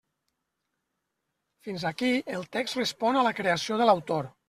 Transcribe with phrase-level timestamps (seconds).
[1.67, 2.11] Fins aquí
[2.41, 4.35] el text respon a la creació de l'autor.